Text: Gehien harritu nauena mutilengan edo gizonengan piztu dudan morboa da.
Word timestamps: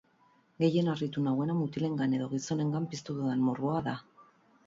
Gehien 0.61 0.87
harritu 0.93 1.23
nauena 1.25 1.57
mutilengan 1.59 2.17
edo 2.19 2.29
gizonengan 2.31 2.87
piztu 2.95 3.17
dudan 3.19 3.47
morboa 3.51 3.85
da. 3.91 3.97